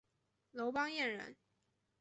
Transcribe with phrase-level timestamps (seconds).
[0.53, 1.35] 楼邦彦人。